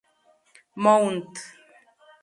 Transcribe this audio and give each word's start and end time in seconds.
Mount 0.83 1.29
St. 1.37 1.55